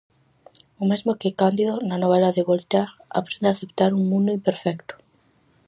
[0.81, 4.93] O mesmo que Cándido na novela de Voltaire, aprende a aceptar un mundo imperfecto.